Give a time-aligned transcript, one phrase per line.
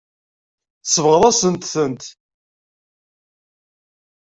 [0.83, 2.03] Tsebɣeḍ-asent-tent.